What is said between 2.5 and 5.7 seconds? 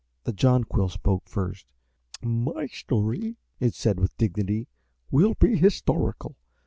story," it said, with dignity, "will be